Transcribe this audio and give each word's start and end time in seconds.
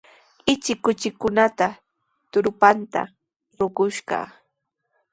Ichik 0.53 0.79
kuchikunapa 0.85 1.67
trupanta 2.31 3.01
ruqushqa. 3.59 4.17